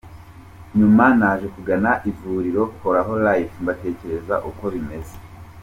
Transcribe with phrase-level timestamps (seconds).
[0.77, 5.15] Nyuma naje kugana ivuriro Horaho Life, mbatekerereza uko bimeze.